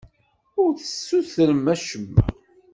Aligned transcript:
Ur 0.61 0.69
d-tessutrem 0.71 1.65
acemma. 1.73 2.23